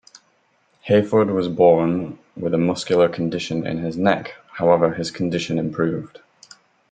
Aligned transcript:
Hayford 0.87 1.31
was 1.31 1.47
born 1.47 2.17
with 2.35 2.55
a 2.55 2.57
muscular 2.57 3.07
condition 3.07 3.67
in 3.67 3.77
his 3.77 3.97
neck, 3.97 4.33
however 4.51 4.91
his 4.95 5.11
condition 5.11 5.59
improved. 5.59 6.19